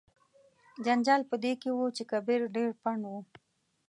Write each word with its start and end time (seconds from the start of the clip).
جنجال 0.85 1.21
په 1.29 1.35
دې 1.43 1.53
کې 1.61 1.69
و 1.73 1.79
چې 1.95 2.03
کبیر 2.11 2.41
ډیر 2.55 2.69
پنډ 2.81 3.01
و. 3.11 3.13